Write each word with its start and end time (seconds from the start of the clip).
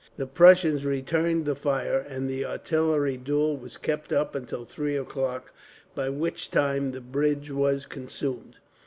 The 0.17 0.25
Prussians 0.25 0.83
returned 0.83 1.45
the 1.45 1.53
fire, 1.53 1.99
and 1.99 2.27
the 2.27 2.43
artillery 2.43 3.17
duel 3.17 3.55
was 3.55 3.77
kept 3.77 4.11
up 4.11 4.33
until 4.33 4.65
three 4.65 4.95
o'clock, 4.97 5.53
by 5.93 6.09
which 6.09 6.49
time 6.49 6.89
the 6.89 7.01
bridge 7.01 7.51
was 7.51 7.85
consumed. 7.85 8.57